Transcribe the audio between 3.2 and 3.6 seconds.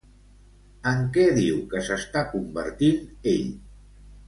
ell?